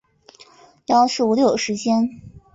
[0.87, 2.21] 要是我有时间